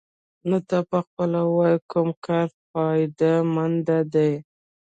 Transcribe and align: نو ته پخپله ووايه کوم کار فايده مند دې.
نو 0.47 0.57
ته 0.67 0.77
پخپله 0.91 1.39
ووايه 1.45 1.77
کوم 1.91 2.09
کار 2.25 2.47
فايده 2.69 3.33
مند 3.53 3.89
دې. 4.13 4.31